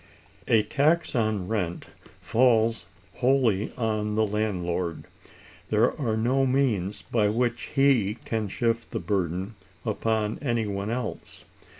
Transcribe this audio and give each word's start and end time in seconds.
A 0.47 0.63
tax 0.63 1.13
on 1.13 1.47
rent 1.47 1.85
falls 2.21 2.87
wholly 3.17 3.71
on 3.77 4.15
the 4.15 4.25
landlord. 4.25 5.03
There 5.69 5.95
are 6.01 6.17
no 6.17 6.43
means 6.43 7.03
by 7.03 7.29
which 7.29 7.69
he 7.75 8.15
can 8.25 8.47
shift 8.47 8.89
the 8.89 8.99
burden 8.99 9.53
upon 9.85 10.39
any 10.39 10.65
one 10.65 10.89
else. 10.89 11.45